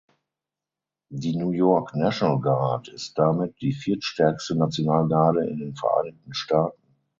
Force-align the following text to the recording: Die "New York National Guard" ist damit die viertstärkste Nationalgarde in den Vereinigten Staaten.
Die 1.11 1.35
"New 1.37 1.51
York 1.51 1.93
National 1.93 2.39
Guard" 2.41 2.87
ist 2.87 3.19
damit 3.19 3.61
die 3.61 3.71
viertstärkste 3.71 4.55
Nationalgarde 4.55 5.45
in 5.47 5.59
den 5.59 5.75
Vereinigten 5.75 6.33
Staaten. 6.33 6.97